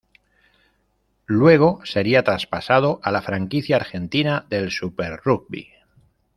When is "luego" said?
1.27-1.81